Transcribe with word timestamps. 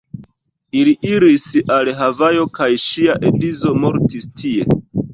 Ili 0.79 0.93
iris 1.09 1.45
al 1.77 1.93
Havajo 2.01 2.49
kaj 2.61 2.73
ŝia 2.89 3.21
edzo 3.33 3.79
mortis 3.87 4.31
tie. 4.43 4.71